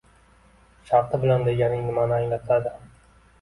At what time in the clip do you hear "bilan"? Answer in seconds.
1.25-1.45